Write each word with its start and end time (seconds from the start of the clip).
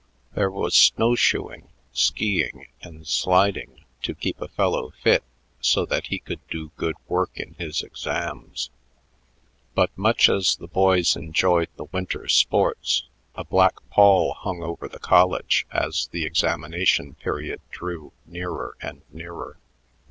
There 0.33 0.49
was 0.49 0.73
snow 0.75 1.13
shoeing, 1.13 1.67
skiing, 1.93 2.69
and 2.81 3.05
sliding 3.07 3.85
"to 4.01 4.15
keep 4.15 4.41
a 4.41 4.47
fellow 4.47 4.89
fit 5.03 5.23
so 5.59 5.85
that 5.85 6.07
he 6.07 6.17
could 6.17 6.39
do 6.49 6.71
good 6.75 6.95
work 7.07 7.29
in 7.35 7.53
his 7.59 7.83
exams," 7.83 8.71
but 9.75 9.95
much 9.95 10.27
as 10.27 10.55
the 10.55 10.65
boys 10.65 11.15
enjoyed 11.15 11.69
the 11.75 11.83
winter 11.83 12.27
sports, 12.27 13.09
a 13.35 13.43
black 13.43 13.75
pall 13.91 14.33
hung 14.33 14.63
over 14.63 14.87
the 14.87 14.97
college 14.97 15.67
as 15.71 16.09
the 16.11 16.25
examination 16.25 17.13
period 17.13 17.61
drew 17.69 18.11
nearer 18.25 18.75
and 18.81 19.03
nearer. 19.11 19.59